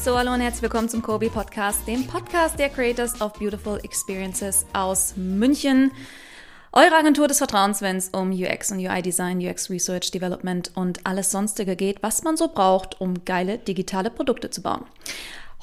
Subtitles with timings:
[0.00, 4.64] So, hallo und herzlich willkommen zum Kobe Podcast, dem Podcast der Creators of Beautiful Experiences
[4.72, 5.90] aus München.
[6.72, 11.04] Eure Agentur des Vertrauens, wenn es um UX und UI Design, UX Research Development und
[11.04, 14.84] alles sonstige geht, was man so braucht, um geile digitale Produkte zu bauen.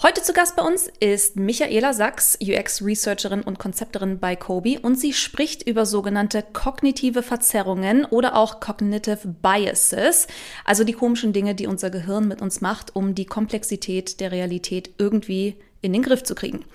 [0.04, 5.14] Heute zu Gast bei uns ist Michaela Sachs, UX-Researcherin und Konzepterin bei Kobi und sie
[5.14, 10.28] spricht über sogenannte kognitive Verzerrungen oder auch Cognitive Biases,
[10.66, 14.92] also die komischen Dinge, die unser Gehirn mit uns macht, um die Komplexität der Realität
[14.98, 16.66] irgendwie in den Griff zu kriegen.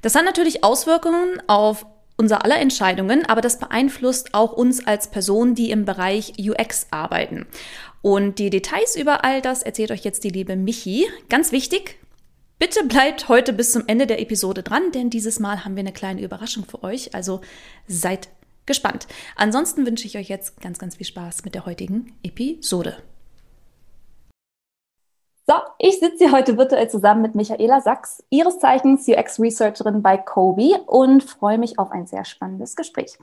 [0.00, 1.84] Das hat natürlich Auswirkungen auf
[2.16, 7.46] unser aller Entscheidungen, aber das beeinflusst auch uns als Personen, die im Bereich UX arbeiten.
[8.00, 11.06] Und die Details über all das erzählt euch jetzt die liebe Michi.
[11.28, 11.98] Ganz wichtig,
[12.62, 15.90] Bitte bleibt heute bis zum Ende der Episode dran, denn dieses Mal haben wir eine
[15.90, 17.12] kleine Überraschung für euch.
[17.12, 17.40] Also
[17.88, 18.28] seid
[18.66, 19.08] gespannt.
[19.34, 23.02] Ansonsten wünsche ich euch jetzt ganz, ganz viel Spaß mit der heutigen Episode.
[25.52, 30.74] So, ich sitze hier heute virtuell zusammen mit Michaela Sachs, ihres Zeichens UX-Researcherin bei Kobi
[30.86, 33.18] und freue mich auf ein sehr spannendes Gespräch.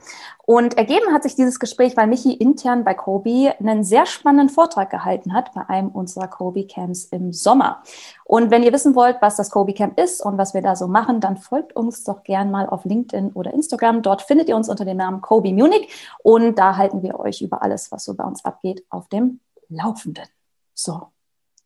[0.46, 4.90] Und ergeben hat sich dieses Gespräch, weil Michi intern bei Kobi einen sehr spannenden Vortrag
[4.90, 7.82] gehalten hat bei einem unserer Kobi Camps im Sommer.
[8.24, 10.86] Und wenn ihr wissen wollt, was das Kobi Camp ist und was wir da so
[10.86, 14.02] machen, dann folgt uns doch gern mal auf LinkedIn oder Instagram.
[14.02, 15.88] Dort findet ihr uns unter dem Namen Kobi Munich
[16.22, 20.26] und da halten wir euch über alles, was so bei uns abgeht, auf dem Laufenden.
[20.74, 21.08] So,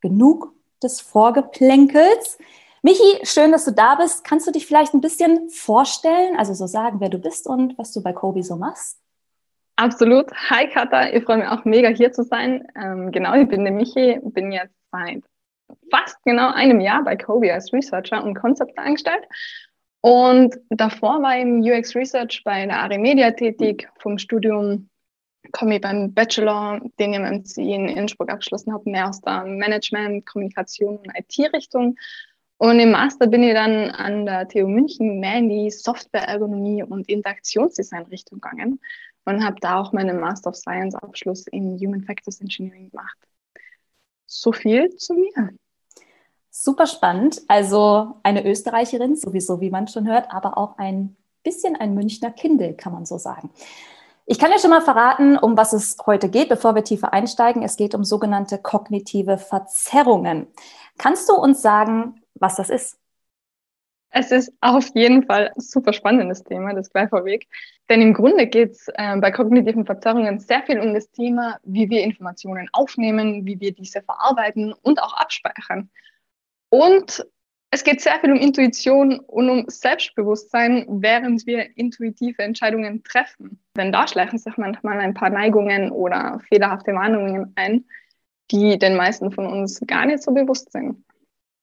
[0.04, 0.52] genug
[0.82, 2.38] des Vorgeplänkels.
[2.82, 4.22] Michi, schön, dass du da bist.
[4.22, 7.94] Kannst du dich vielleicht ein bisschen vorstellen, also so sagen, wer du bist und was
[7.94, 9.00] du bei Kobi so machst?
[9.76, 10.30] Absolut.
[10.50, 12.68] Hi Katha, ich freue mich auch mega hier zu sein.
[12.76, 15.22] Ähm, genau, ich bin der Michi, bin jetzt seit
[15.90, 19.24] fast genau einem Jahr bei Kobi als Researcher und Konzepte angestellt.
[20.02, 24.90] Und davor war ich im UX Research bei der ARI Media tätig, vom Studium
[25.54, 29.44] komme ich beim Bachelor, den ich am MCI in Innsbruck abgeschlossen habe, mehr aus der
[29.44, 31.96] Management, Kommunikation und IT-Richtung.
[32.58, 37.08] Und im Master bin ich dann an der TU München mehr in die Software-Ergonomie und
[37.08, 38.80] Interaktionsdesign-Richtung gegangen
[39.24, 43.16] und habe da auch meinen Master of Science-Abschluss in Human Factors Engineering gemacht.
[44.26, 45.50] So viel zu mir.
[46.50, 47.42] Super spannend.
[47.48, 52.74] Also eine Österreicherin, sowieso, wie man schon hört, aber auch ein bisschen ein Münchner Kindle,
[52.74, 53.50] kann man so sagen.
[54.26, 57.62] Ich kann ja schon mal verraten, um was es heute geht, bevor wir tiefer einsteigen.
[57.62, 60.46] Es geht um sogenannte kognitive Verzerrungen.
[60.96, 62.98] Kannst du uns sagen, was das ist?
[64.08, 67.48] Es ist auf jeden Fall ein super spannendes Thema, das gleich vorweg.
[67.90, 71.90] Denn im Grunde geht es äh, bei kognitiven Verzerrungen sehr viel um das Thema, wie
[71.90, 75.90] wir Informationen aufnehmen, wie wir diese verarbeiten und auch abspeichern.
[76.70, 77.26] Und
[77.74, 83.58] es geht sehr viel um Intuition und um Selbstbewusstsein, während wir intuitive Entscheidungen treffen.
[83.76, 87.84] Denn da schleichen sich manchmal ein paar Neigungen oder fehlerhafte Warnungen ein,
[88.52, 91.04] die den meisten von uns gar nicht so bewusst sind.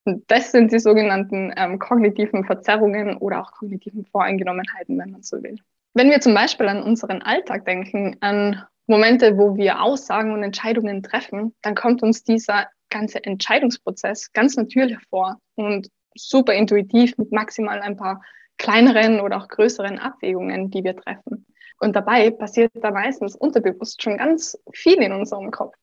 [0.03, 5.41] Und das sind die sogenannten ähm, kognitiven Verzerrungen oder auch kognitiven Voreingenommenheiten, wenn man so
[5.41, 5.59] will.
[5.93, 11.03] Wenn wir zum Beispiel an unseren Alltag denken, an Momente, wo wir Aussagen und Entscheidungen
[11.03, 17.81] treffen, dann kommt uns dieser ganze Entscheidungsprozess ganz natürlich vor und super intuitiv mit maximal
[17.81, 18.21] ein paar
[18.57, 21.45] kleineren oder auch größeren Abwägungen, die wir treffen.
[21.79, 25.75] Und dabei passiert da meistens unterbewusst schon ganz viel in unserem Kopf.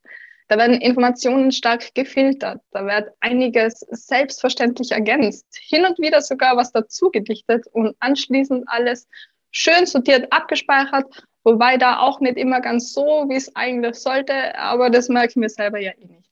[0.47, 6.73] Da werden Informationen stark gefiltert, da wird einiges selbstverständlich ergänzt, hin und wieder sogar was
[6.73, 9.09] dazu gedichtet und anschließend alles
[9.51, 11.05] schön sortiert abgespeichert,
[11.45, 15.51] wobei da auch nicht immer ganz so, wie es eigentlich sollte, aber das merken wir
[15.51, 16.28] selber ja eh nicht.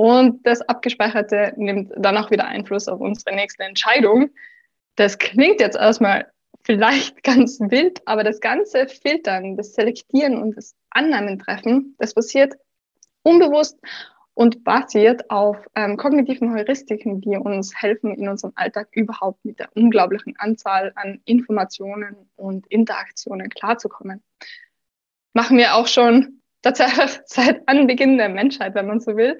[0.00, 4.30] Und das Abgespeicherte nimmt dann auch wieder Einfluss auf unsere nächste Entscheidung.
[4.96, 10.74] Das klingt jetzt erstmal vielleicht ganz wild, aber das ganze Filtern, das Selektieren und das
[10.88, 12.54] Annahmentreffen, das passiert
[13.24, 13.78] unbewusst
[14.32, 19.68] und basiert auf ähm, kognitiven Heuristiken, die uns helfen, in unserem Alltag überhaupt mit der
[19.74, 24.22] unglaublichen Anzahl an Informationen und Interaktionen klarzukommen.
[25.34, 26.39] Machen wir auch schon
[27.24, 29.38] seit Anbeginn der Menschheit, wenn man so will.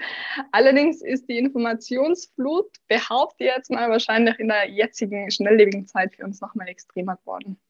[0.53, 6.25] Allerdings ist die Informationsflut, behaupte ich jetzt mal, wahrscheinlich in der jetzigen schnelllebigen Zeit für
[6.25, 7.61] uns nochmal extremer geworden.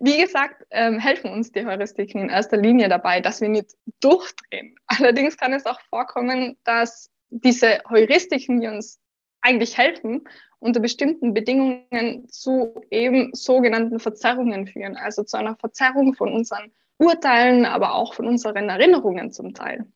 [0.00, 4.76] Wie gesagt, ähm, helfen uns die Heuristiken in erster Linie dabei, dass wir nicht durchdrehen.
[4.86, 9.00] Allerdings kann es auch vorkommen, dass diese Heuristiken, die uns
[9.40, 16.32] eigentlich helfen, unter bestimmten Bedingungen zu eben sogenannten Verzerrungen führen, also zu einer Verzerrung von
[16.32, 19.86] unseren Urteilen, aber auch von unseren Erinnerungen zum Teil.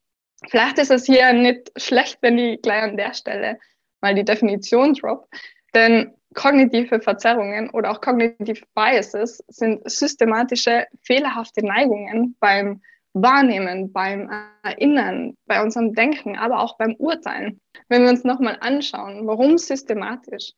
[0.49, 3.59] Vielleicht ist es hier nicht schlecht, wenn ich gleich an der Stelle
[4.01, 5.29] mal die Definition drop,
[5.75, 12.81] denn kognitive Verzerrungen oder auch cognitive Biases sind systematische, fehlerhafte Neigungen beim
[13.13, 14.31] Wahrnehmen, beim
[14.63, 17.61] Erinnern, bei unserem Denken, aber auch beim Urteilen.
[17.89, 20.53] Wenn wir uns nochmal anschauen, warum systematisch?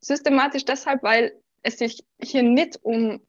[0.00, 1.32] Systematisch deshalb, weil
[1.62, 3.20] es sich hier nicht um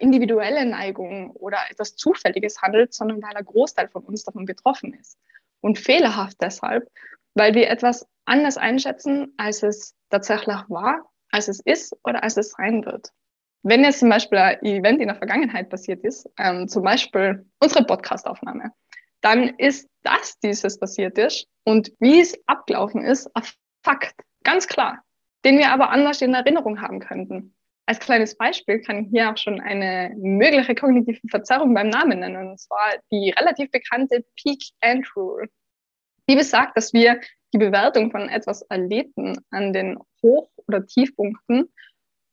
[0.00, 5.18] individuelle Neigung oder etwas Zufälliges handelt, sondern weil ein Großteil von uns davon betroffen ist.
[5.60, 6.90] Und fehlerhaft deshalb,
[7.34, 12.50] weil wir etwas anders einschätzen, als es tatsächlich war, als es ist oder als es
[12.50, 13.12] sein wird.
[13.62, 17.84] Wenn jetzt zum Beispiel ein Event in der Vergangenheit passiert ist, ähm, zum Beispiel unsere
[17.84, 18.72] Podcastaufnahme,
[19.22, 23.42] dann ist das dieses passiert ist und wie es abgelaufen ist, ein
[23.82, 25.02] Fakt, ganz klar,
[25.44, 27.56] den wir aber anders in Erinnerung haben könnten.
[27.86, 32.48] Als kleines Beispiel kann ich hier auch schon eine mögliche kognitive Verzerrung beim Namen nennen,
[32.48, 35.48] und zwar die relativ bekannte Peak-End-Rule.
[36.28, 37.20] Die besagt, dass wir
[37.54, 41.72] die Bewertung von etwas Erlebten an den Hoch- oder Tiefpunkten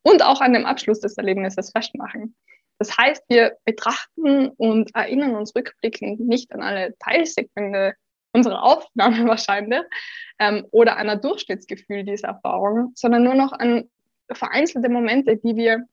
[0.01, 2.35] und auch an dem Abschluss des Erlebnisses festmachen.
[2.79, 7.93] Das heißt, wir betrachten und erinnern uns rückblickend nicht an alle Teilsegmente
[8.33, 9.83] unserer Aufnahme wahrscheinlich
[10.39, 13.87] ähm, oder an ein Durchschnittsgefühl dieser Erfahrung, sondern nur noch an
[14.35, 15.85] vereinzelte Momente, die wir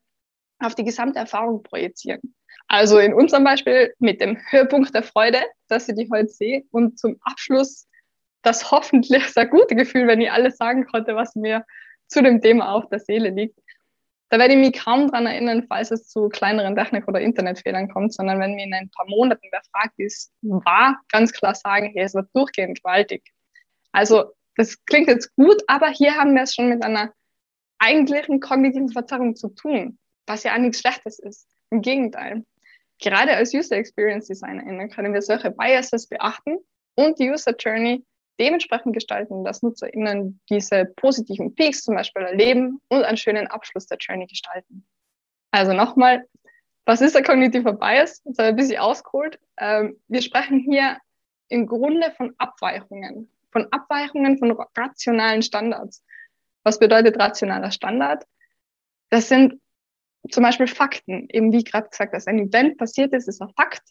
[0.58, 2.34] auf die gesamte Erfahrung projizieren.
[2.68, 6.98] Also in unserem Beispiel mit dem Höhepunkt der Freude, dass ich die heute sehe und
[6.98, 7.88] zum Abschluss
[8.42, 11.64] das hoffentlich sehr gute Gefühl, wenn ich alles sagen konnte, was mir
[12.06, 13.58] zu dem Thema auf der Seele liegt.
[14.28, 18.14] Da werde ich mich kaum dran erinnern, falls es zu kleineren Technik- oder Internetfehlern kommt,
[18.14, 22.04] sondern wenn mir in ein paar Monaten wer fragt, ist, war ganz klar sagen, hey,
[22.04, 23.24] es wird durchgehend gewaltig.
[23.90, 27.12] Also das klingt jetzt gut, aber hier haben wir es schon mit einer
[27.80, 31.48] eigentlichen kognitiven Verzerrung zu tun, was ja auch nichts Schlechtes ist.
[31.70, 32.44] Im Gegenteil.
[33.00, 36.58] Gerade als User Experience Designer können wir solche Biases beachten
[36.96, 38.04] und die User Journey
[38.38, 43.98] dementsprechend gestalten, dass NutzerInnen diese positiven Peaks zum Beispiel erleben und einen schönen Abschluss der
[43.98, 44.86] Journey gestalten.
[45.50, 46.26] Also nochmal,
[46.84, 48.22] was ist der kognitiver Bias?
[48.24, 49.38] Das habe ich ein bisschen ausgeholt.
[49.58, 50.98] Ähm, wir sprechen hier
[51.48, 56.04] im Grunde von Abweichungen, von Abweichungen von rationalen Standards.
[56.62, 58.24] Was bedeutet rationaler Standard?
[59.10, 59.60] Das sind
[60.30, 63.82] zum Beispiel Fakten, eben wie gerade gesagt, dass ein Event passiert ist, ist ein Fakt.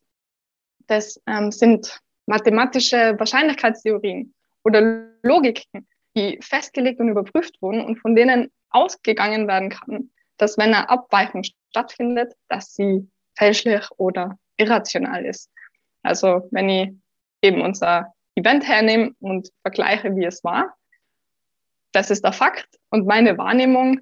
[0.88, 4.33] Das ähm, sind mathematische Wahrscheinlichkeitstheorien
[4.63, 10.74] oder Logiken, die festgelegt und überprüft wurden und von denen ausgegangen werden kann, dass wenn
[10.74, 15.50] eine Abweichung stattfindet, dass sie fälschlich oder irrational ist.
[16.04, 16.89] Also wenn ich
[17.42, 20.75] eben unser Event hernehme und vergleiche, wie es war,
[21.91, 24.00] das ist der Fakt und meine Wahrnehmung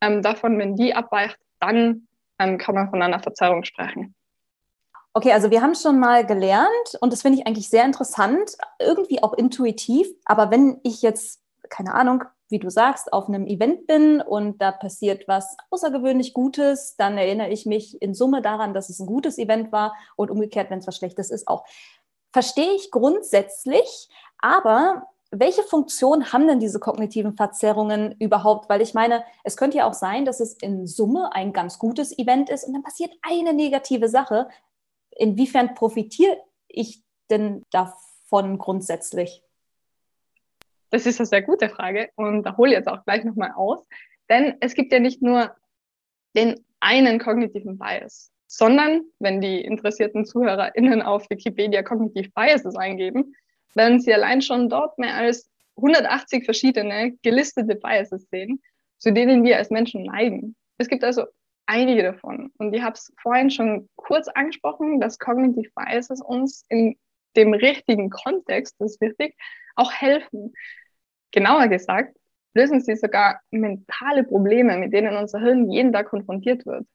[0.00, 2.08] ähm, davon, wenn die abweicht, dann
[2.38, 4.14] ähm, kann man von einer Verzerrung sprechen.
[5.14, 9.22] Okay, also wir haben schon mal gelernt und das finde ich eigentlich sehr interessant, irgendwie
[9.22, 10.06] auch intuitiv.
[10.26, 11.40] Aber wenn ich jetzt,
[11.70, 16.96] keine Ahnung, wie du sagst, auf einem Event bin und da passiert was außergewöhnlich Gutes,
[16.96, 20.70] dann erinnere ich mich in Summe daran, dass es ein gutes Event war und umgekehrt,
[20.70, 21.64] wenn es was Schlechtes ist, auch.
[22.32, 25.08] Verstehe ich grundsätzlich, aber
[25.40, 28.68] welche Funktion haben denn diese kognitiven Verzerrungen überhaupt?
[28.68, 32.16] Weil ich meine, es könnte ja auch sein, dass es in Summe ein ganz gutes
[32.18, 34.48] Event ist und dann passiert eine negative Sache
[35.16, 36.36] inwiefern profitiere
[36.68, 39.42] ich denn davon grundsätzlich?
[40.90, 43.84] Das ist eine sehr gute Frage und da hole ich jetzt auch gleich nochmal aus.
[44.28, 45.54] Denn es gibt ja nicht nur
[46.36, 53.34] den einen kognitiven Bias, sondern wenn die interessierten ZuhörerInnen auf Wikipedia Cognitive Biases eingeben,
[53.76, 58.62] werden sie allein schon dort mehr als 180 verschiedene gelistete Biases sehen,
[58.98, 60.56] zu denen wir als Menschen neigen.
[60.78, 61.24] Es gibt also
[61.66, 62.50] einige davon.
[62.58, 66.96] Und ich habe es vorhin schon kurz angesprochen, dass Cognitive Biases uns in
[67.36, 69.36] dem richtigen Kontext, das ist wichtig,
[69.74, 70.54] auch helfen.
[71.32, 72.16] Genauer gesagt,
[72.54, 76.86] lösen sie sogar mentale Probleme, mit denen unser Hirn jeden Tag konfrontiert wird.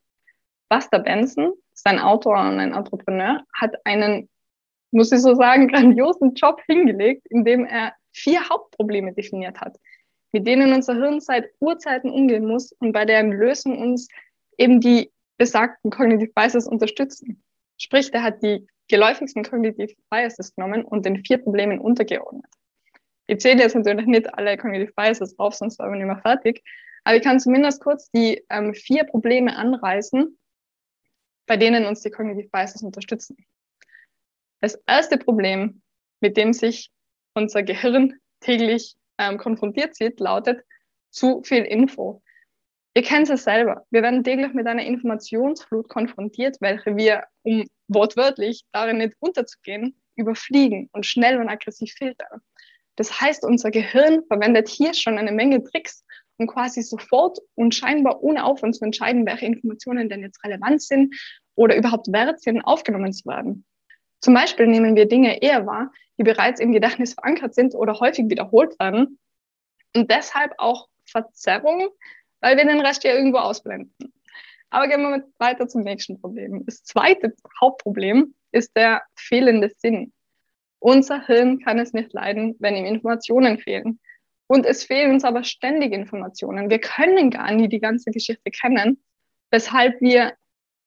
[0.68, 4.28] Buster Benson, sein Autor und ein Entrepreneur, hat einen,
[4.92, 9.78] muss ich so sagen, grandiosen Job hingelegt, in dem er vier Hauptprobleme definiert hat,
[10.32, 14.08] mit denen unser Hirn seit Urzeiten umgehen muss und bei deren Lösung uns
[14.58, 17.42] eben die besagten Cognitive Biases unterstützen.
[17.78, 22.46] Sprich, der hat die geläufigsten Cognitive Biases genommen und den vier Problemen untergeordnet.
[23.26, 26.62] Ich zähle jetzt natürlich nicht alle Cognitive Biases auf, sonst wären wir nicht mehr fertig.
[27.04, 30.38] Aber ich kann zumindest kurz die ähm, vier Probleme anreißen,
[31.46, 33.36] bei denen uns die Cognitive Biases unterstützen.
[34.62, 35.82] Das erste Problem,
[36.20, 36.92] mit dem sich
[37.34, 40.62] unser Gehirn täglich ähm, konfrontiert sieht, lautet
[41.10, 42.22] zu viel Info.
[42.94, 43.84] Ihr kennt es selber.
[43.90, 50.88] Wir werden täglich mit einer Informationsflut konfrontiert, welche wir, um wortwörtlich darin nicht unterzugehen, überfliegen
[50.92, 52.40] und schnell und aggressiv filtern.
[52.94, 56.04] Das heißt, unser Gehirn verwendet hier schon eine Menge Tricks,
[56.36, 61.16] um quasi sofort und scheinbar ohne Aufwand zu entscheiden, welche Informationen denn jetzt relevant sind
[61.56, 63.64] oder überhaupt wert sind, aufgenommen zu werden.
[64.22, 68.30] Zum Beispiel nehmen wir Dinge eher wahr, die bereits im Gedächtnis verankert sind oder häufig
[68.30, 69.18] wiederholt werden
[69.94, 71.88] und deshalb auch Verzerrungen,
[72.40, 74.12] weil wir den Rest ja irgendwo ausblenden.
[74.70, 76.64] Aber gehen wir weiter zum nächsten Problem.
[76.64, 80.12] Das zweite Hauptproblem ist der fehlende Sinn.
[80.78, 84.00] Unser Hirn kann es nicht leiden, wenn ihm Informationen fehlen.
[84.46, 86.70] Und es fehlen uns aber ständig Informationen.
[86.70, 89.02] Wir können gar nie die ganze Geschichte kennen,
[89.50, 90.34] weshalb wir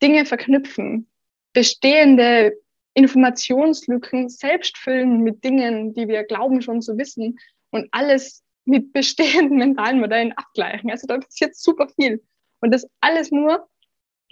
[0.01, 1.07] Dinge verknüpfen,
[1.53, 2.57] bestehende
[2.95, 7.37] Informationslücken selbst füllen mit Dingen, die wir glauben schon zu wissen
[7.69, 10.89] und alles mit bestehenden mentalen Modellen abgleichen.
[10.89, 12.23] Also da passiert super viel.
[12.61, 13.67] Und das alles nur,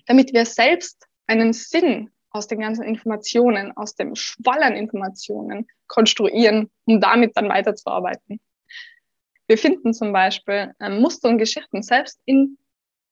[0.07, 6.71] damit wir selbst einen Sinn aus den ganzen Informationen, aus dem Schwall an Informationen konstruieren,
[6.85, 8.39] um damit dann weiterzuarbeiten.
[9.47, 12.57] Wir finden zum Beispiel äh, Muster und Geschichten selbst in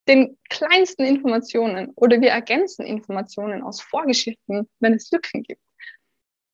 [0.08, 5.62] den kleinsten Informationen oder wir ergänzen Informationen aus Vorgeschichten, wenn es Lücken gibt.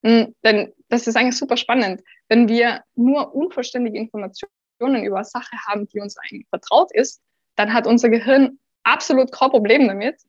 [0.02, 2.04] Mhm, denn das ist eigentlich super spannend.
[2.28, 7.22] Wenn wir nur unvollständige Informationen über Sache haben, die uns eigentlich vertraut ist,
[7.56, 10.22] dann hat unser Gehirn absolut kein Problem damit,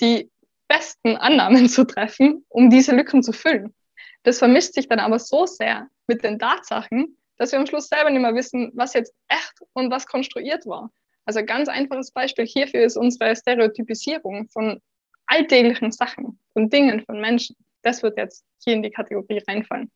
[0.00, 0.30] die
[0.68, 3.74] besten Annahmen zu treffen, um diese Lücken zu füllen.
[4.22, 8.10] Das vermischt sich dann aber so sehr mit den Tatsachen, dass wir am Schluss selber
[8.10, 10.90] nicht mehr wissen, was jetzt echt und was konstruiert war.
[11.24, 14.80] Also ein ganz einfaches Beispiel hierfür ist unsere Stereotypisierung von
[15.26, 17.56] alltäglichen Sachen, von Dingen, von Menschen.
[17.82, 19.90] Das wird jetzt hier in die Kategorie reinfallen.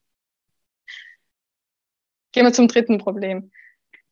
[2.33, 3.50] Gehen wir zum dritten Problem.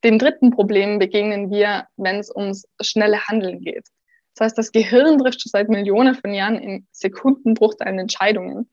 [0.04, 3.86] Dem dritten Problem begegnen wir, wenn es ums schnelle Handeln geht.
[4.34, 8.70] Das heißt, das Gehirn trifft schon seit Millionen von Jahren in Sekundenbruchteilen Entscheidungen,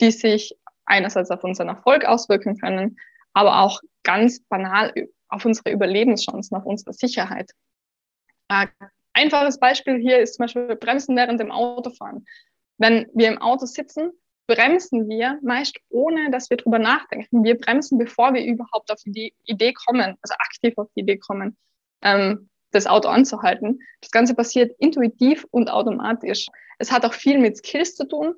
[0.00, 2.98] die sich einerseits auf unseren Erfolg auswirken können,
[3.32, 4.92] aber auch ganz banal
[5.28, 7.50] auf unsere Überlebenschancen, auf unsere Sicherheit.
[8.48, 8.68] Ein
[9.12, 12.26] einfaches Beispiel hier ist zum Beispiel Bremsen während dem Autofahren.
[12.78, 14.12] Wenn wir im Auto sitzen,
[14.46, 17.42] bremsen wir meist ohne, dass wir drüber nachdenken.
[17.42, 21.56] Wir bremsen, bevor wir überhaupt auf die Idee kommen, also aktiv auf die Idee kommen.
[22.02, 23.80] Ähm, das Auto anzuhalten.
[24.00, 26.46] Das Ganze passiert intuitiv und automatisch.
[26.78, 28.34] Es hat auch viel mit Skills zu tun.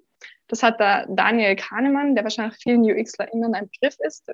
[0.46, 4.30] Das hat der Daniel Kahnemann, der wahrscheinlich vielen UXlerInnen ein Begriff ist,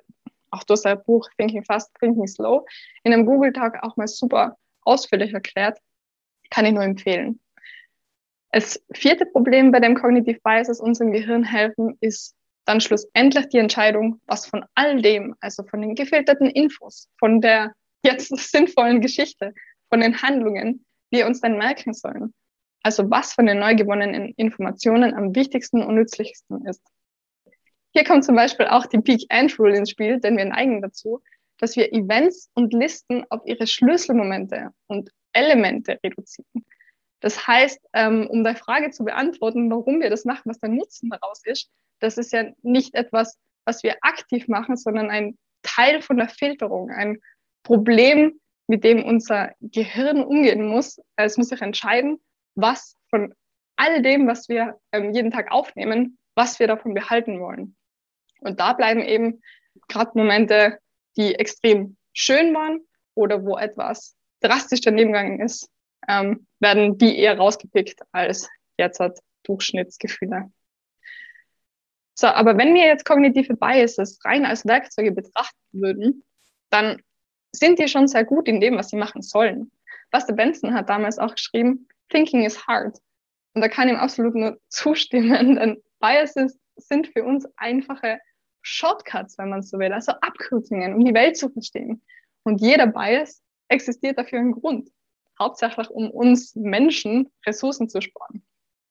[0.51, 2.65] auch durch sein Buch Thinking Fast, Thinking Slow,
[3.03, 5.79] in einem Google-Tag auch mal super ausführlich erklärt.
[6.49, 7.39] Kann ich nur empfehlen.
[8.51, 14.21] Das vierte Problem bei dem Cognitive Biases unserem Gehirn helfen, ist dann schlussendlich die Entscheidung,
[14.25, 17.73] was von all dem, also von den gefilterten Infos, von der
[18.03, 19.53] jetzt sinnvollen Geschichte,
[19.89, 22.33] von den Handlungen wir uns dann merken sollen.
[22.81, 26.81] Also was von den neu gewonnenen Informationen am wichtigsten und nützlichsten ist.
[27.93, 31.21] Hier kommt zum Beispiel auch die Peak End Rule ins Spiel, denn wir neigen dazu,
[31.57, 36.65] dass wir Events und Listen auf ihre Schlüsselmomente und Elemente reduzieren.
[37.21, 41.09] Das heißt, ähm, um die Frage zu beantworten, warum wir das machen, was der Nutzen
[41.09, 41.69] daraus ist,
[41.99, 46.91] das ist ja nicht etwas, was wir aktiv machen, sondern ein Teil von der Filterung,
[46.91, 47.19] ein
[47.63, 50.99] Problem, mit dem unser Gehirn umgehen muss.
[51.15, 52.19] Es muss sich entscheiden,
[52.55, 53.33] was von
[53.75, 57.75] all dem, was wir ähm, jeden Tag aufnehmen, was wir davon behalten wollen.
[58.39, 59.41] Und da bleiben eben
[59.87, 60.79] gerade Momente,
[61.17, 62.81] die extrem schön waren
[63.13, 65.69] oder wo etwas drastisch daneben gegangen ist,
[66.07, 70.51] ähm, werden die eher rausgepickt als jetzt hat Durchschnittsgefühle.
[72.13, 76.23] So, aber wenn wir jetzt kognitive Biases rein als Werkzeuge betrachten würden,
[76.69, 77.01] dann
[77.51, 79.71] sind die schon sehr gut in dem, was sie machen sollen.
[80.11, 82.97] Buster Benson hat damals auch geschrieben, Thinking is hard.
[83.53, 88.19] Und da kann ich ihm absolut nur zustimmen, denn Biases sind für uns einfache
[88.65, 92.01] Shortcuts, wenn man so will, also Abkürzungen, um die Welt zu verstehen.
[92.43, 94.89] Und jeder Bias existiert dafür einen Grund.
[95.39, 98.43] Hauptsächlich, um uns Menschen Ressourcen zu sparen.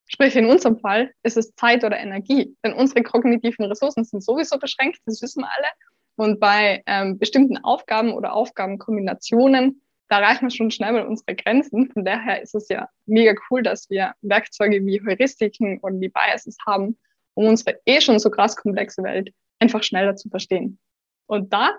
[0.07, 4.59] Sprich, in unserem Fall ist es Zeit oder Energie, denn unsere kognitiven Ressourcen sind sowieso
[4.59, 5.69] beschränkt, das wissen wir alle.
[6.17, 11.91] Und bei ähm, bestimmten Aufgaben oder Aufgabenkombinationen, da erreichen wir schon schnell mal unsere Grenzen.
[11.91, 16.59] Von daher ist es ja mega cool, dass wir Werkzeuge wie Heuristiken und wie Biases
[16.65, 16.97] haben,
[17.33, 20.79] um unsere eh schon so krass komplexe Welt einfach schneller zu verstehen.
[21.27, 21.73] Und da,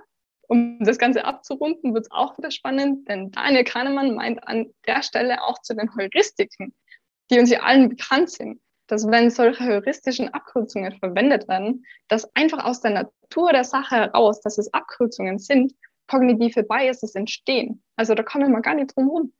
[0.47, 5.03] um das Ganze abzurunden, wird es auch wieder spannend, denn Daniel Kahnemann meint an der
[5.03, 6.73] Stelle auch zu den Heuristiken,
[7.31, 12.63] die uns ja allen bekannt sind dass wenn solche heuristischen Abkürzungen verwendet werden, dass einfach
[12.65, 15.73] aus der Natur der Sache heraus, dass es Abkürzungen sind,
[16.07, 17.83] kognitive Biases entstehen.
[17.95, 19.33] Also da kommen wir gar nicht drum herum.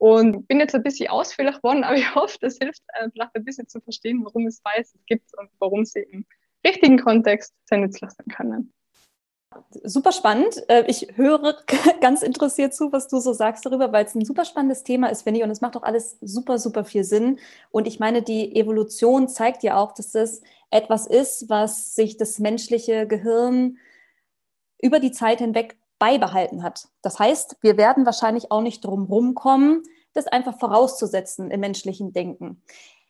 [0.00, 3.44] Und bin jetzt ein bisschen ausführlich geworden, aber ich hoffe, das hilft äh, vielleicht ein
[3.44, 6.24] bisschen zu verstehen, warum es Biases gibt und warum sie im
[6.66, 8.72] richtigen Kontext sehr nützlich sein können.
[9.82, 10.62] Super spannend.
[10.68, 11.56] Äh, ich höre
[12.00, 15.22] ganz interessiert zu, was du so sagst darüber, weil es ein super spannendes Thema ist,
[15.22, 15.44] finde ich.
[15.44, 17.38] Und es macht auch alles super, super viel Sinn.
[17.70, 22.38] Und ich meine, die Evolution zeigt ja auch, dass es etwas ist, was sich das
[22.38, 23.78] menschliche Gehirn
[24.80, 26.88] über die Zeit hinweg beibehalten hat.
[27.02, 32.62] Das heißt, wir werden wahrscheinlich auch nicht drum rumkommen, das einfach vorauszusetzen im menschlichen Denken.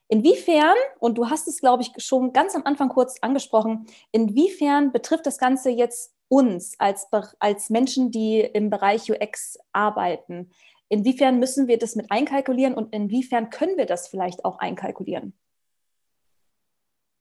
[0.08, 5.26] Inwiefern, und du hast es, glaube ich, schon ganz am Anfang kurz angesprochen, inwiefern betrifft
[5.26, 10.50] das Ganze jetzt uns als, als Menschen, die im Bereich UX arbeiten?
[10.88, 15.38] Inwiefern müssen wir das mit einkalkulieren und inwiefern können wir das vielleicht auch einkalkulieren?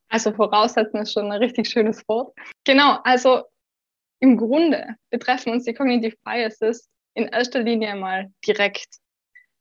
[0.09, 2.33] Also voraussetzen ist schon ein richtig schönes Wort.
[2.63, 3.43] Genau, also
[4.19, 8.87] im Grunde betreffen uns die Cognitive Biases in erster Linie mal direkt.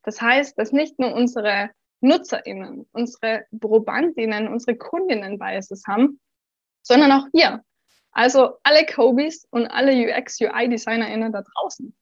[0.05, 6.21] Das heißt, dass nicht nur unsere NutzerInnen, unsere ProbandInnen, unsere KundInnen Biases haben,
[6.83, 7.63] sondern auch wir.
[8.13, 11.95] Also alle Cobis und alle UX, UI-DesignerInnen da draußen.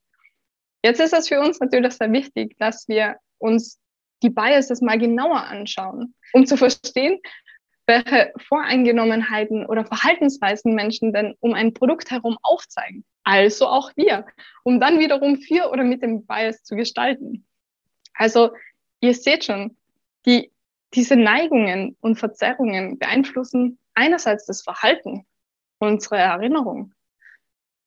[0.83, 3.81] Jetzt ist es für uns natürlich sehr wichtig, dass wir uns
[4.23, 7.21] die Biases mal genauer anschauen, um zu verstehen,
[7.87, 13.05] welche Voreingenommenheiten oder Verhaltensweisen Menschen denn um ein Produkt herum aufzeigen.
[13.25, 14.27] Also auch wir,
[14.63, 17.47] um dann wiederum für oder mit dem Bias zu gestalten.
[18.15, 18.51] Also
[19.01, 19.77] ihr seht schon,
[20.27, 20.53] die,
[20.95, 25.27] diese Neigungen und Verzerrungen beeinflussen einerseits das Verhalten,
[25.79, 26.93] unsere Erinnerung,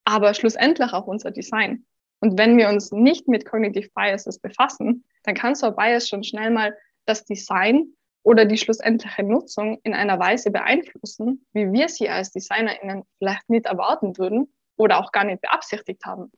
[0.05, 1.85] aber schlussendlich auch unser Design.
[2.19, 6.23] Und wenn wir uns nicht mit Cognitive Biases befassen, dann kann so ein Bias schon
[6.23, 6.75] schnell mal
[7.05, 13.03] das Design oder die schlussendliche Nutzung in einer Weise beeinflussen, wie wir sie als DesignerInnen
[13.17, 16.31] vielleicht nicht erwarten würden oder auch gar nicht beabsichtigt haben.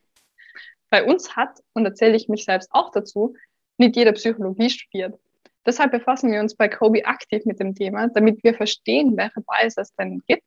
[0.89, 3.35] Bei uns hat, und da zähle ich mich selbst auch dazu,
[3.77, 5.19] nicht jeder Psychologie studiert.
[5.65, 9.77] Deshalb befassen wir uns bei Kobe aktiv mit dem Thema, damit wir verstehen, welche Bias
[9.77, 10.45] es denn gibt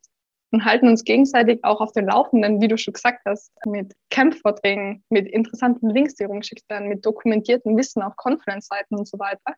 [0.52, 5.02] und halten uns gegenseitig auch auf den Laufenden, wie du schon gesagt hast, mit Campvorträgen,
[5.08, 9.54] mit interessanten Links, die rumgeschickt werden, mit dokumentiertem Wissen auf Conference-Seiten und so weiter,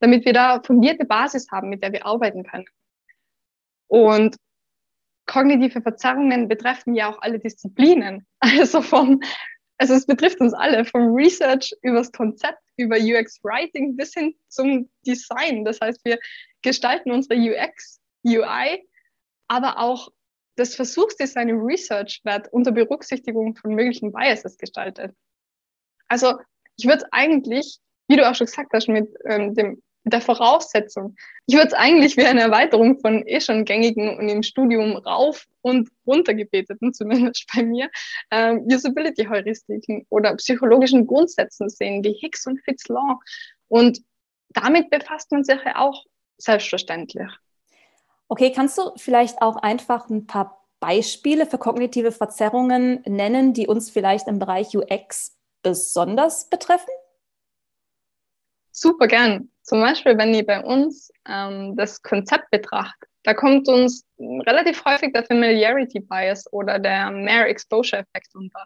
[0.00, 2.66] damit wir da fundierte Basis haben, mit der wir arbeiten können.
[3.88, 4.36] Und
[5.26, 8.26] kognitive Verzerrungen betreffen ja auch alle Disziplinen.
[8.40, 9.20] Also vom,
[9.78, 14.90] also es betrifft uns alle, vom Research übers Konzept, über UX Writing bis hin zum
[15.06, 15.64] Design.
[15.64, 16.18] Das heißt, wir
[16.62, 18.88] gestalten unsere UX, UI,
[19.48, 20.10] aber auch
[20.56, 25.14] das Versuchsdesign im Research wird unter Berücksichtigung von möglichen Biases gestaltet.
[26.08, 26.38] Also
[26.78, 29.82] ich würde eigentlich, wie du auch schon gesagt hast, mit ähm, dem
[30.12, 31.16] der Voraussetzung.
[31.46, 35.46] Ich würde es eigentlich wie eine Erweiterung von eh schon gängigen und im Studium rauf
[35.62, 37.90] und runter gebeteten, zumindest bei mir,
[38.30, 43.18] ähm, Usability-Heuristiken oder psychologischen Grundsätzen sehen, wie Hicks und Fitz Law.
[43.68, 44.00] Und
[44.50, 46.04] damit befasst man sich ja auch
[46.38, 47.28] selbstverständlich.
[48.28, 53.90] Okay, kannst du vielleicht auch einfach ein paar Beispiele für kognitive Verzerrungen nennen, die uns
[53.90, 56.92] vielleicht im Bereich UX besonders betreffen?
[58.70, 59.50] Super gern.
[59.66, 65.12] Zum Beispiel, wenn ihr bei uns ähm, das Konzept betrachtet, da kommt uns relativ häufig
[65.12, 68.64] der Familiarity Bias oder der Mere Exposure Effekt unter.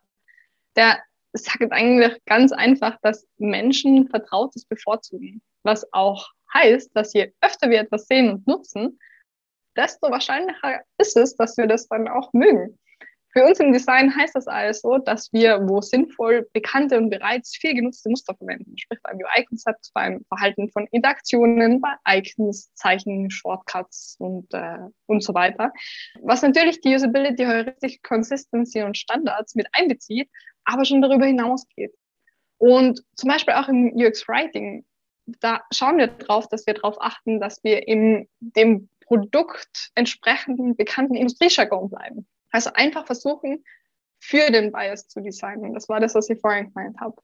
[0.76, 0.98] Der
[1.32, 7.80] sagt eigentlich ganz einfach, dass Menschen Vertrautes bevorzugen, was auch heißt, dass je öfter wir
[7.80, 8.98] etwas sehen und nutzen,
[9.76, 12.78] desto wahrscheinlicher ist es, dass wir das dann auch mögen.
[13.32, 17.74] Für uns im Design heißt das also, dass wir, wo sinnvoll, bekannte und bereits viel
[17.74, 18.76] genutzte Muster verwenden.
[18.76, 25.32] Sprich beim UI-Konzept, beim Verhalten von Interaktionen, bei Icons, Zeichen, Shortcuts und, äh, und so
[25.32, 25.72] weiter.
[26.22, 30.28] Was natürlich die Usability, Heuristik, Consistency und Standards mit einbezieht,
[30.64, 31.94] aber schon darüber hinausgeht.
[32.58, 34.84] Und zum Beispiel auch im UX-Writing,
[35.40, 41.14] da schauen wir drauf, dass wir darauf achten, dass wir in dem Produkt entsprechenden bekannten
[41.14, 42.26] Industriejargon bleiben.
[42.50, 43.64] Also einfach versuchen,
[44.20, 45.74] für den Bias zu designen.
[45.74, 47.16] Das war das, was ich vorhin gemeint habe.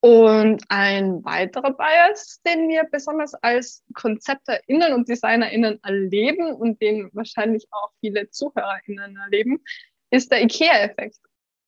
[0.00, 7.66] Und ein weiterer Bias, den wir besonders als KonzepterInnen und DesignerInnen erleben und den wahrscheinlich
[7.72, 9.64] auch viele ZuhörerInnen erleben,
[10.10, 11.18] ist der IKEA-Effekt.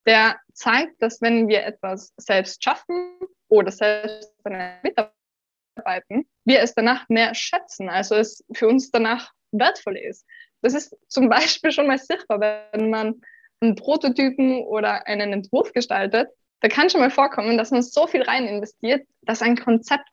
[0.07, 7.35] Der zeigt, dass wenn wir etwas selbst schaffen oder selbst mitarbeiten, wir es danach mehr
[7.35, 10.25] schätzen, also es für uns danach wertvoll ist.
[10.63, 12.41] Das ist zum Beispiel schon mal sichtbar,
[12.73, 13.21] wenn man
[13.61, 16.29] einen Prototypen oder einen Entwurf gestaltet.
[16.61, 20.09] Da kann schon mal vorkommen, dass man so viel rein investiert, dass ein Konzept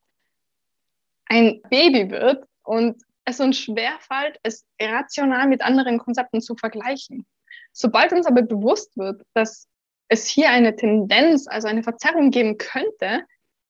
[1.28, 7.26] ein Baby wird und es uns schwerfällt, es rational mit anderen Konzepten zu vergleichen.
[7.72, 9.68] Sobald uns aber bewusst wird, dass
[10.08, 13.24] es hier eine Tendenz, also eine Verzerrung geben könnte,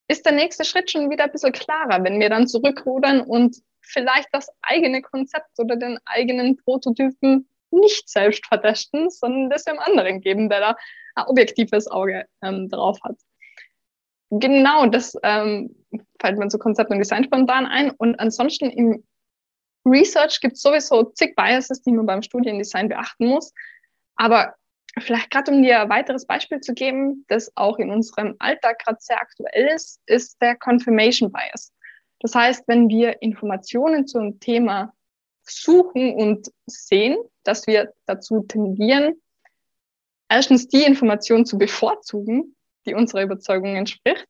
[0.07, 4.29] ist der nächste Schritt schon wieder ein bisschen klarer, wenn wir dann zurückrudern und vielleicht
[4.31, 10.49] das eigene Konzept oder den eigenen Prototypen nicht selbst vertesten, sondern das dem anderen geben,
[10.49, 10.75] der da
[11.15, 13.17] ein objektives Auge ähm, drauf hat.
[14.31, 15.75] Genau, das ähm,
[16.19, 17.91] fällt mir zu Konzept und Design spontan ein.
[17.91, 19.03] Und ansonsten im
[19.85, 23.53] Research gibt es sowieso zig Biases, die man beim Studiendesign beachten muss.
[24.15, 24.55] Aber
[24.99, 28.97] vielleicht gerade um dir ein weiteres Beispiel zu geben, das auch in unserem Alltag gerade
[28.99, 31.71] sehr aktuell ist, ist der Confirmation Bias.
[32.19, 34.93] Das heißt, wenn wir Informationen zu einem Thema
[35.43, 39.21] suchen und sehen, dass wir dazu tendieren,
[40.29, 44.27] erstens die Information zu bevorzugen, die unserer Überzeugung entspricht,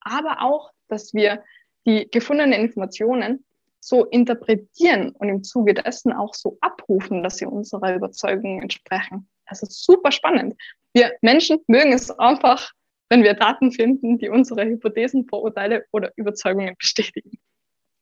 [0.00, 1.44] aber auch, dass wir
[1.86, 3.44] die gefundenen Informationen
[3.80, 9.28] so interpretieren und im Zuge dessen auch so abrufen, dass sie unserer Überzeugung entsprechen.
[9.48, 10.60] Das ist super spannend.
[10.92, 12.72] Wir Menschen mögen es einfach,
[13.08, 17.38] wenn wir Daten finden, die unsere Hypothesen, Vorurteile oder Überzeugungen bestätigen.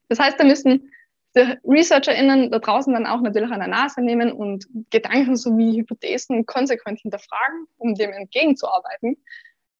[0.08, 0.90] Das heißt, da müssen
[1.36, 6.46] die ResearcherInnen da draußen dann auch natürlich an der Nase nehmen und Gedanken sowie Hypothesen
[6.46, 9.16] konsequent hinterfragen, um dem entgegenzuarbeiten.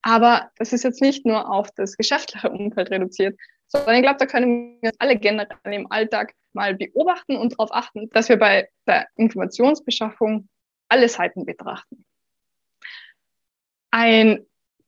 [0.02, 4.26] Aber das ist jetzt nicht nur auf das geschäftliche Umfeld reduziert, sondern ich glaube, da
[4.26, 9.06] können wir alle generell im Alltag mal beobachten und darauf achten, dass wir bei der
[9.16, 10.48] Informationsbeschaffung
[10.88, 12.04] alle Seiten betrachten.
[13.90, 14.44] Ein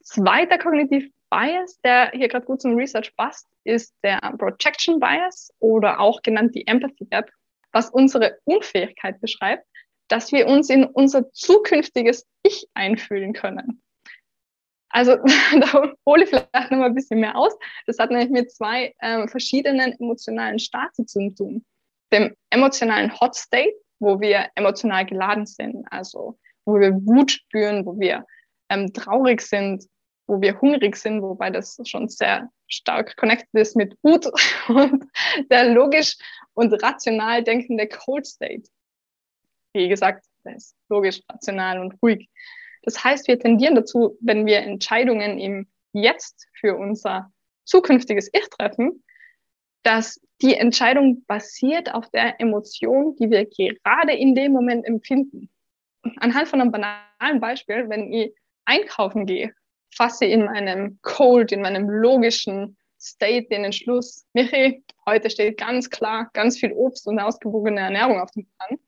[0.06, 6.00] zweiter Kognitiv Bias, der hier gerade gut zum Research passt, ist der Projection Bias oder
[6.00, 7.30] auch genannt die Empathy Gap,
[7.72, 9.66] was unsere Unfähigkeit beschreibt,
[10.08, 13.82] dass wir uns in unser zukünftiges Ich einfühlen können.
[14.90, 15.16] Also
[15.60, 17.52] da hole ich vielleicht noch mal ein bisschen mehr aus.
[17.86, 21.64] Das hat nämlich mit zwei ähm, verschiedenen emotionalen Stati zu tun.
[22.12, 27.98] Dem emotionalen Hot State, wo wir emotional geladen sind, also wo wir Wut spüren, wo
[27.98, 28.24] wir
[28.68, 29.84] ähm, traurig sind,
[30.26, 34.26] wo wir hungrig sind, wobei das schon sehr stark connected ist mit Wut
[34.68, 35.04] und
[35.50, 36.16] der logisch
[36.54, 38.68] und rational denkende Cold State.
[39.72, 42.28] Wie gesagt, der ist logisch, rational und ruhig.
[42.82, 47.32] Das heißt, wir tendieren dazu, wenn wir Entscheidungen im Jetzt für unser
[47.64, 49.02] zukünftiges Ich treffen,
[49.82, 55.50] dass die Entscheidung basiert auf der Emotion, die wir gerade in dem Moment empfinden.
[56.16, 58.34] Anhand von einem banalen Beispiel, wenn ich
[58.64, 59.54] einkaufen gehe
[59.94, 66.30] fasse in meinem Cold, in meinem logischen State den Entschluss, Michi, heute steht ganz klar
[66.32, 68.78] ganz viel Obst und ausgewogene Ernährung auf dem Plan.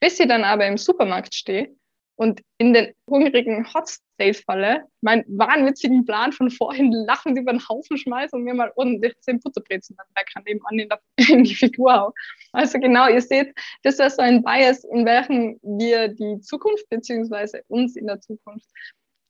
[0.00, 1.74] Bis ich dann aber im Supermarkt stehe
[2.16, 7.68] und in den hungrigen Hot State falle, meinen wahnwitzigen Plan von vorhin lachend über den
[7.68, 11.00] Haufen schmeiße und mir mal ordentlich zehn Butterbrezen dann Bäcker nebenan in, der,
[11.36, 12.14] in die Figur hau.
[12.52, 17.62] Also genau, ihr seht, das ist so ein Bias, in welchem wir die Zukunft beziehungsweise
[17.68, 18.68] uns in der Zukunft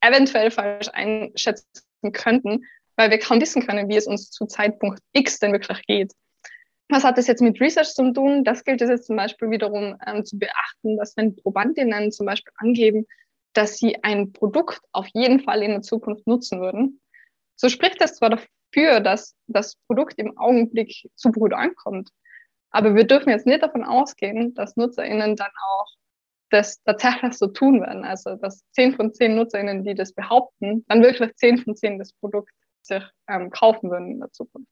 [0.02, 2.64] eventuell falsch einschätzen könnten,
[2.96, 6.12] weil wir kaum wissen können, wie es uns zu Zeitpunkt X denn wirklich geht.
[6.88, 8.44] Was hat das jetzt mit Research zu tun?
[8.44, 12.52] Das gilt es jetzt zum Beispiel wiederum ähm, zu beachten, dass wenn Probandinnen zum Beispiel
[12.56, 13.06] angeben,
[13.54, 17.00] dass sie ein Produkt auf jeden Fall in der Zukunft nutzen würden,
[17.56, 22.10] so spricht das zwar dafür, dass das Produkt im Augenblick super gut ankommt,
[22.70, 25.86] aber wir dürfen jetzt nicht davon ausgehen, dass NutzerInnen dann auch
[26.52, 28.04] das tatsächlich so tun werden.
[28.04, 32.12] Also dass zehn von zehn NutzerInnen, die das behaupten, dann wirklich zehn von zehn das
[32.12, 34.68] Produkt sich ähm, kaufen würden in der Zukunft.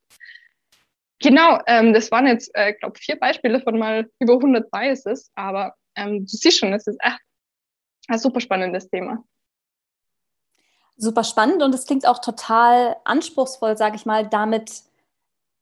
[1.23, 5.75] Genau, ähm, das waren jetzt, äh, glaube vier Beispiele von mal über 100 Biases, aber
[5.95, 7.21] ähm, du siehst schon, es ist echt
[8.09, 9.23] ein super spannendes Thema.
[10.97, 14.83] Super spannend und es klingt auch total anspruchsvoll, sage ich mal, damit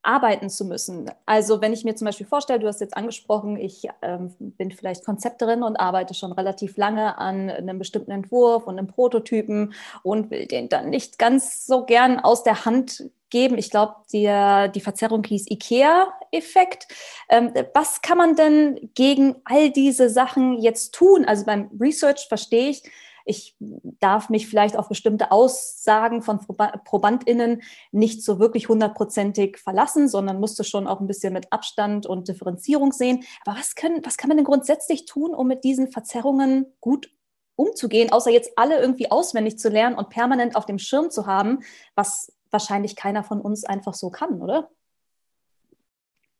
[0.08, 1.10] arbeiten zu müssen.
[1.26, 5.04] Also wenn ich mir zum Beispiel vorstelle, du hast jetzt angesprochen, ich ähm, bin vielleicht
[5.04, 10.46] Konzepterin und arbeite schon relativ lange an einem bestimmten Entwurf und einem Prototypen und will
[10.46, 13.58] den dann nicht ganz so gern aus der Hand geben.
[13.58, 14.32] Ich glaube, die,
[14.74, 16.88] die Verzerrung hieß IKEA-Effekt.
[17.28, 21.26] Ähm, was kann man denn gegen all diese Sachen jetzt tun?
[21.26, 22.82] Also beim Research verstehe ich,
[23.28, 23.56] ich
[24.00, 27.62] darf mich vielleicht auf bestimmte Aussagen von ProbandInnen
[27.92, 32.92] nicht so wirklich hundertprozentig verlassen, sondern musste schon auch ein bisschen mit Abstand und Differenzierung
[32.92, 33.24] sehen.
[33.44, 37.10] Aber was, können, was kann man denn grundsätzlich tun, um mit diesen Verzerrungen gut
[37.54, 41.60] umzugehen, außer jetzt alle irgendwie auswendig zu lernen und permanent auf dem Schirm zu haben,
[41.94, 44.70] was wahrscheinlich keiner von uns einfach so kann, oder?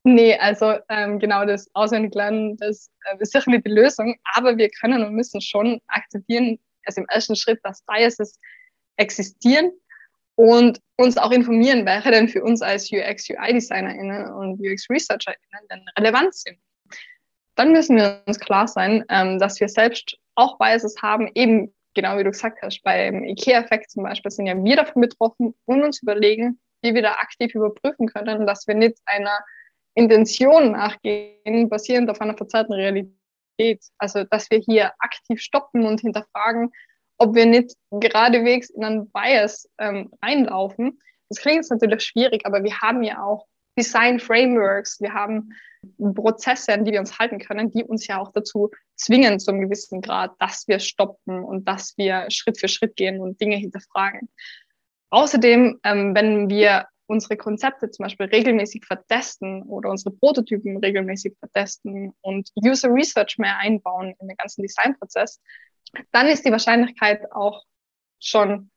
[0.05, 4.71] Nee, also ähm, genau das Auswendiglernen, das äh, ist sicher nicht die Lösung, aber wir
[4.71, 8.41] können und müssen schon akzeptieren, also im ersten Schritt, dass Biases
[8.97, 9.71] existieren
[10.35, 16.35] und uns auch informieren, welche denn für uns als UX, UI-DesignerInnen und UX-ResearcherInnen denn relevant
[16.35, 16.59] sind.
[17.55, 22.17] Dann müssen wir uns klar sein, ähm, dass wir selbst auch Biases haben, eben genau
[22.17, 26.03] wie du gesagt hast, beim IKEA-Effekt zum Beispiel sind ja wir davon betroffen und uns
[26.03, 29.45] überlegen, wie wir da aktiv überprüfen können, dass wir nicht einer
[29.95, 33.18] Intention nachgehen, basierend auf einer verzerrten Realität
[33.59, 33.85] geht.
[33.99, 36.71] Also, dass wir hier aktiv stoppen und hinterfragen,
[37.19, 41.01] ob wir nicht geradewegs in einen Bias ähm, reinlaufen.
[41.29, 45.51] Das klingt jetzt natürlich schwierig, aber wir haben ja auch Design Frameworks, wir haben
[46.15, 49.61] Prozesse, an die wir uns halten können, die uns ja auch dazu zwingen, zu einem
[49.61, 54.29] gewissen Grad, dass wir stoppen und dass wir Schritt für Schritt gehen und Dinge hinterfragen.
[55.11, 62.13] Außerdem, ähm, wenn wir unsere Konzepte zum Beispiel regelmäßig vertesten oder unsere Prototypen regelmäßig vertesten
[62.21, 65.41] und User Research mehr einbauen in den ganzen Designprozess,
[66.13, 67.65] dann ist die Wahrscheinlichkeit auch
[68.21, 68.71] schon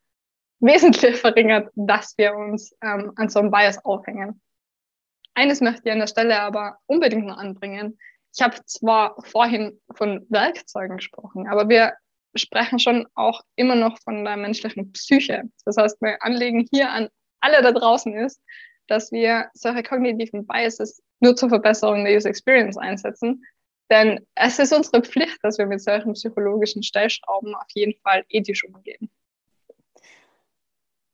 [0.60, 4.42] wesentlich verringert, dass wir uns ähm, an so einem Bias aufhängen.
[5.34, 8.00] Eines möchte ich an der Stelle aber unbedingt noch anbringen.
[8.34, 11.94] Ich habe zwar vorhin von Werkzeugen gesprochen, aber wir
[12.36, 15.44] sprechen schon auch immer noch von der menschlichen Psyche.
[15.66, 17.10] Das heißt, mein Anliegen hier an
[17.42, 18.42] alle da draußen ist,
[18.88, 23.44] dass wir solche kognitiven Biases nur zur Verbesserung der User Experience einsetzen.
[23.90, 28.64] Denn es ist unsere Pflicht, dass wir mit solchen psychologischen Stellschrauben auf jeden Fall ethisch
[28.64, 29.10] umgehen.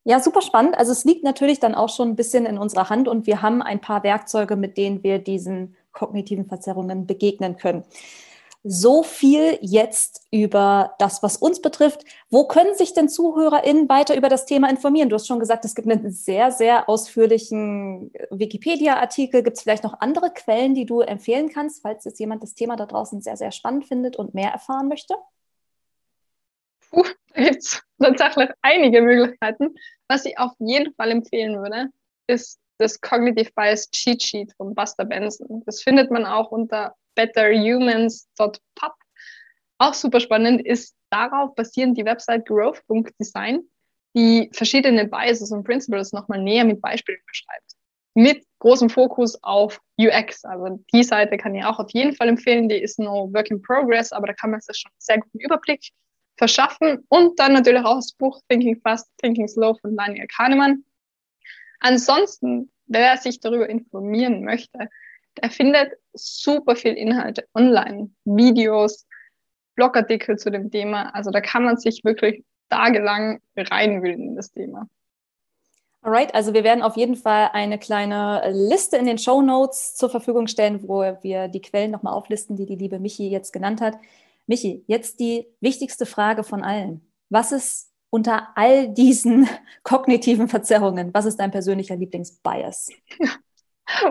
[0.03, 0.77] Ja, super spannend.
[0.77, 3.61] Also es liegt natürlich dann auch schon ein bisschen in unserer Hand und wir haben
[3.61, 7.83] ein paar Werkzeuge, mit denen wir diesen kognitiven Verzerrungen begegnen können.
[8.69, 12.03] So viel jetzt über das, was uns betrifft.
[12.29, 15.07] Wo können sich denn ZuhörerInnen weiter über das Thema informieren?
[15.07, 19.41] Du hast schon gesagt, es gibt einen sehr, sehr ausführlichen Wikipedia-Artikel.
[19.41, 22.75] Gibt es vielleicht noch andere Quellen, die du empfehlen kannst, falls jetzt jemand das Thema
[22.75, 25.15] da draußen sehr, sehr spannend findet und mehr erfahren möchte?
[26.89, 29.75] Puh, da gibt es tatsächlich einige Möglichkeiten.
[30.09, 31.87] Was ich auf jeden Fall empfehlen würde,
[32.27, 35.63] ist das Cognitive Bias Cheat Sheet von Buster Benson.
[35.65, 38.93] Das findet man auch unter betterhumans.pub.
[39.79, 43.61] Auch super spannend ist, darauf basierend die Website growth.design,
[44.15, 47.73] die verschiedene Biases und Principles nochmal näher mit Beispielen beschreibt.
[48.13, 50.43] Mit großem Fokus auf UX.
[50.45, 52.69] Also die Seite kann ich auch auf jeden Fall empfehlen.
[52.69, 55.39] Die ist noch Work in Progress, aber da kann man sich schon einen sehr guten
[55.39, 55.91] Überblick
[56.37, 60.83] verschaffen und dann natürlich auch das Buch Thinking Fast, Thinking Slow von Daniel Kahnemann.
[61.79, 64.89] Ansonsten, wer sich darüber informieren möchte,
[65.41, 69.05] der findet super viel Inhalte online, Videos,
[69.75, 71.13] Blogartikel zu dem Thema.
[71.13, 74.87] Also da kann man sich wirklich tagelang reinwilden in das Thema.
[76.01, 80.09] Alright, also wir werden auf jeden Fall eine kleine Liste in den Show Notes zur
[80.09, 83.97] Verfügung stellen, wo wir die Quellen nochmal auflisten, die die liebe Michi jetzt genannt hat.
[84.45, 87.01] Michi, jetzt die wichtigste Frage von allen.
[87.29, 89.49] Was ist unter all diesen
[89.83, 92.89] kognitiven Verzerrungen, was ist dein persönlicher Lieblingsbias?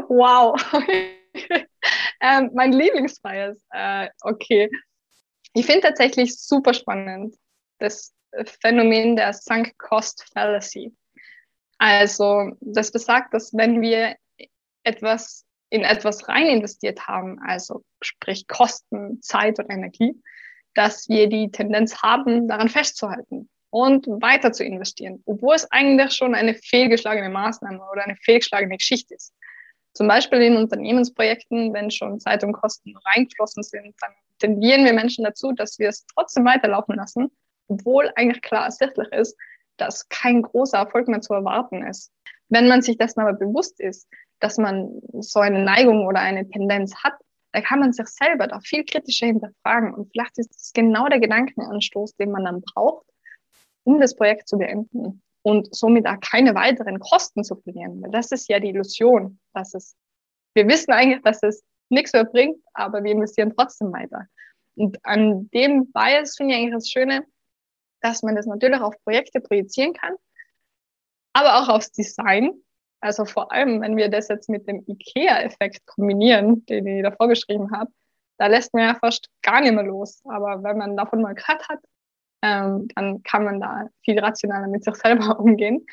[0.08, 0.56] Wow.
[2.20, 4.70] Ähm, mein Lieblingsbias, äh, okay.
[5.54, 7.34] Ich finde tatsächlich super spannend
[7.78, 8.14] das
[8.60, 10.94] Phänomen der Sunk Cost Fallacy.
[11.78, 14.16] Also, das besagt, dass wenn wir
[14.82, 20.14] etwas in etwas rein investiert haben, also sprich Kosten, Zeit und Energie,
[20.74, 26.34] dass wir die Tendenz haben, daran festzuhalten und weiter zu investieren, obwohl es eigentlich schon
[26.34, 29.34] eine fehlgeschlagene Maßnahme oder eine fehlgeschlagene Geschichte ist.
[29.96, 35.24] Zum Beispiel in Unternehmensprojekten, wenn schon Zeit und Kosten reingeflossen sind, dann tendieren wir Menschen
[35.24, 37.30] dazu, dass wir es trotzdem weiterlaufen lassen,
[37.68, 39.38] obwohl eigentlich klar ersichtlich ist,
[39.78, 42.12] dass kein großer Erfolg mehr zu erwarten ist.
[42.50, 44.06] Wenn man sich dessen aber bewusst ist,
[44.38, 47.14] dass man so eine Neigung oder eine Tendenz hat,
[47.52, 49.94] da kann man sich selber da viel kritischer hinterfragen.
[49.94, 53.06] Und vielleicht ist das genau der Gedankenanstoß, den man dann braucht,
[53.84, 58.04] um das Projekt zu beenden und somit auch keine weiteren Kosten zu verlieren.
[58.10, 59.94] Das ist ja die Illusion, dass es,
[60.54, 64.26] wir wissen eigentlich, dass es nichts mehr bringt, aber wir investieren trotzdem weiter.
[64.74, 67.24] Und an dem Bias finde ich eigentlich das Schöne,
[68.00, 70.16] dass man das natürlich auf Projekte projizieren kann,
[71.32, 72.50] aber auch aufs Design,
[72.98, 77.70] also vor allem, wenn wir das jetzt mit dem IKEA-Effekt kombinieren, den ich da vorgeschrieben
[77.70, 77.92] habe,
[78.36, 80.22] da lässt man ja fast gar nicht mehr los.
[80.24, 81.78] Aber wenn man davon mal gehört hat,
[82.42, 85.86] ähm, dann kann man da viel rationaler mit sich selber umgehen.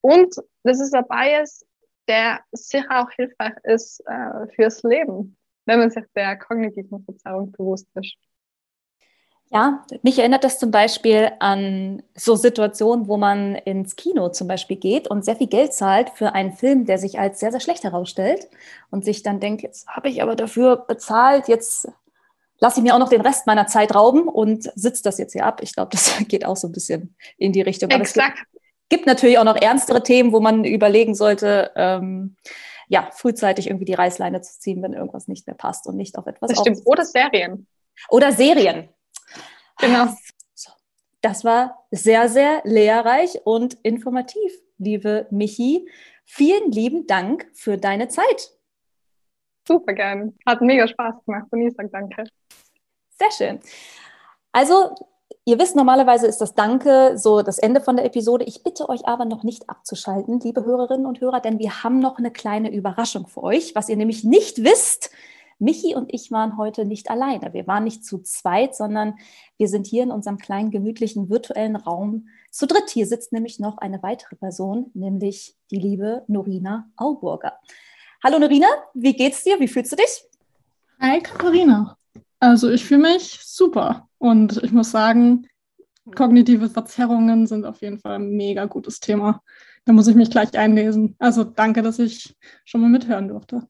[0.00, 1.64] Und das ist ein Bias,
[2.08, 7.88] der sicher auch hilfreich ist äh, fürs Leben, wenn man sich der kognitiven Verzerrung bewusst
[7.94, 8.16] ist.
[9.50, 14.76] Ja, mich erinnert das zum Beispiel an so Situationen, wo man ins Kino zum Beispiel
[14.76, 17.82] geht und sehr viel Geld zahlt für einen Film, der sich als sehr, sehr schlecht
[17.82, 18.46] herausstellt
[18.90, 21.88] und sich dann denkt, jetzt habe ich aber dafür bezahlt, jetzt
[22.60, 25.46] lasse ich mir auch noch den Rest meiner Zeit rauben und sitze das jetzt hier
[25.46, 25.60] ab.
[25.62, 27.90] Ich glaube, das geht auch so ein bisschen in die Richtung.
[27.90, 28.38] Exakt.
[28.38, 32.36] es gibt, gibt, natürlich auch noch ernstere Themen, wo man überlegen sollte, ähm,
[32.88, 36.26] ja, frühzeitig irgendwie die Reißleine zu ziehen, wenn irgendwas nicht mehr passt und nicht auf
[36.26, 36.80] etwas Das stimmt.
[36.84, 37.66] Oder Serien.
[38.08, 38.88] Oder Serien.
[39.78, 40.08] Genau.
[40.54, 40.70] So,
[41.20, 45.88] das war sehr, sehr lehrreich und informativ, liebe Michi.
[46.24, 48.57] Vielen lieben Dank für deine Zeit.
[49.68, 50.34] Super gern.
[50.46, 52.24] Hat mega Spaß gemacht und ich sage danke.
[53.18, 53.60] Sehr schön.
[54.50, 54.94] Also
[55.44, 58.44] Ihr wisst, normalerweise ist das Danke so das Ende von der Episode.
[58.44, 62.18] Ich bitte euch aber noch nicht abzuschalten, liebe Hörerinnen und Hörer, denn wir haben noch
[62.18, 63.74] eine kleine Überraschung für euch.
[63.74, 65.10] Was ihr nämlich nicht wisst,
[65.58, 67.54] Michi und ich waren heute nicht alleine.
[67.54, 69.14] Wir waren nicht zu zweit, sondern
[69.56, 72.90] wir sind hier in unserem kleinen, gemütlichen virtuellen Raum zu dritt.
[72.90, 77.58] Hier sitzt nämlich noch eine weitere Person, nämlich die liebe Norina Auburger.
[78.20, 79.60] Hallo Norina, wie geht's dir?
[79.60, 80.24] Wie fühlst du dich?
[81.00, 81.96] Hi Katharina.
[82.40, 85.46] Also ich fühle mich super und ich muss sagen,
[86.16, 89.40] kognitive Verzerrungen sind auf jeden Fall ein mega gutes Thema.
[89.84, 91.14] Da muss ich mich gleich einlesen.
[91.20, 93.68] Also danke, dass ich schon mal mithören durfte.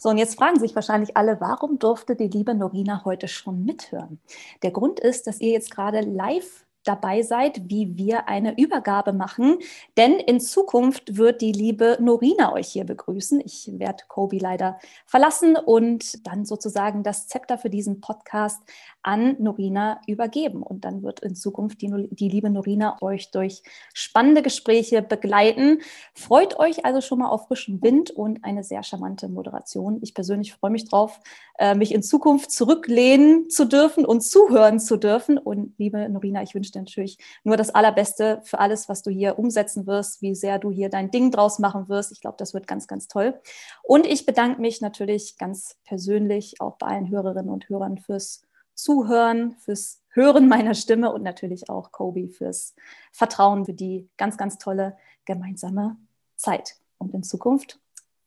[0.00, 4.18] So, und jetzt fragen sich wahrscheinlich alle, warum durfte die liebe Norina heute schon mithören?
[4.64, 9.58] Der Grund ist, dass ihr jetzt gerade live dabei seid, wie wir eine Übergabe machen.
[9.96, 13.40] Denn in Zukunft wird die liebe Norina euch hier begrüßen.
[13.44, 18.62] Ich werde Kobi leider verlassen und dann sozusagen das Zepter für diesen Podcast
[19.02, 20.62] an Norina übergeben.
[20.62, 23.62] Und dann wird in Zukunft die, die liebe Norina euch durch
[23.94, 25.80] spannende Gespräche begleiten.
[26.14, 29.98] Freut euch also schon mal auf frischen Wind und eine sehr charmante Moderation.
[30.02, 31.20] Ich persönlich freue mich drauf,
[31.58, 35.38] äh, mich in Zukunft zurücklehnen zu dürfen und zuhören zu dürfen.
[35.38, 39.38] Und liebe Norina, ich wünsche dir natürlich nur das Allerbeste für alles, was du hier
[39.38, 42.12] umsetzen wirst, wie sehr du hier dein Ding draus machen wirst.
[42.12, 43.40] Ich glaube, das wird ganz, ganz toll.
[43.82, 48.42] Und ich bedanke mich natürlich ganz persönlich auch bei allen Hörerinnen und Hörern fürs
[48.74, 52.74] Zuhören, fürs Hören meiner Stimme und natürlich auch Kobe fürs
[53.12, 55.96] Vertrauen für die ganz, ganz tolle gemeinsame
[56.36, 56.76] Zeit.
[56.98, 57.78] Und in Zukunft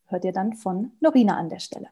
[0.07, 1.89] hört ihr dann von Norina an der Stelle.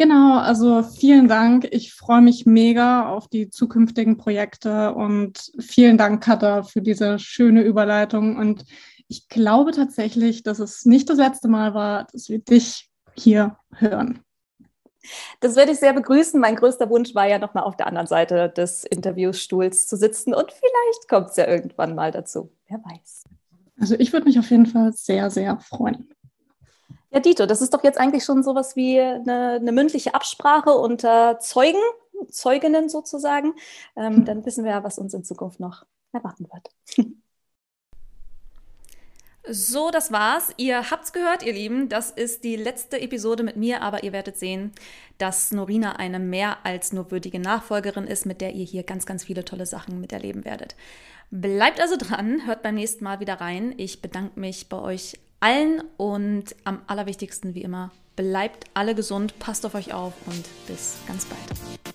[0.00, 1.66] Genau, also vielen Dank.
[1.72, 7.62] Ich freue mich mega auf die zukünftigen Projekte und vielen Dank, Katha, für diese schöne
[7.62, 8.36] Überleitung.
[8.36, 8.64] Und
[9.08, 14.20] ich glaube tatsächlich, dass es nicht das letzte Mal war, dass wir dich hier hören.
[15.40, 16.38] Das werde ich sehr begrüßen.
[16.38, 20.52] Mein größter Wunsch war ja nochmal auf der anderen Seite des Interviewstuhls zu sitzen und
[20.52, 22.52] vielleicht kommt es ja irgendwann mal dazu.
[22.68, 23.24] Wer weiß.
[23.80, 26.08] Also ich würde mich auf jeden Fall sehr, sehr freuen.
[27.10, 31.38] Ja, Dito, das ist doch jetzt eigentlich schon sowas wie eine, eine mündliche Absprache unter
[31.40, 31.80] Zeugen,
[32.30, 33.54] Zeuginnen sozusagen.
[33.96, 34.24] Ähm, hm.
[34.24, 37.14] Dann wissen wir ja, was uns in Zukunft noch erwarten wird.
[39.50, 40.52] So, das war's.
[40.58, 41.88] Ihr habt's gehört, ihr Lieben.
[41.88, 44.72] Das ist die letzte Episode mit mir, aber ihr werdet sehen,
[45.16, 49.24] dass Norina eine mehr als nur würdige Nachfolgerin ist, mit der ihr hier ganz, ganz
[49.24, 50.76] viele tolle Sachen miterleben werdet.
[51.30, 53.72] Bleibt also dran, hört beim nächsten Mal wieder rein.
[53.78, 59.64] Ich bedanke mich bei euch allen und am allerwichtigsten wie immer, bleibt alle gesund, passt
[59.64, 61.87] auf euch auf und bis ganz bald.